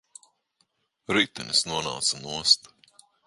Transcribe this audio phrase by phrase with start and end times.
[1.17, 2.73] Ritenis nonāca nost.